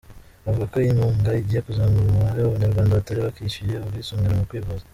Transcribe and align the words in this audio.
Avuga 0.47 0.65
ko 0.71 0.75
iyi 0.83 0.95
nkunga 0.95 1.31
igiye 1.41 1.61
kuzamura 1.65 1.99
umubare 2.07 2.39
w’Abanyarwanda 2.41 2.97
batari 2.99 3.19
bakishyuye 3.25 3.75
ubwisungane 3.77 4.35
mu 4.39 4.49
kwivuza. 4.49 4.83